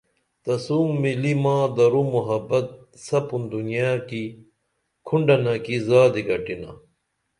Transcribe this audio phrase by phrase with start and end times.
[0.43, 2.67] تسو مِلی ما درو محبت
[3.05, 4.23] سپُں دنیا کی
[5.07, 6.71] کھونڈنہ کی زادی گٹینا